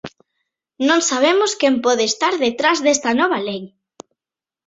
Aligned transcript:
Non 0.87 0.99
sabemos 1.09 1.51
quen 1.59 1.75
pode 1.85 2.03
estar 2.11 2.33
detrás 2.45 2.77
desta 2.85 3.11
nova 3.19 3.39
lei. 3.47 3.61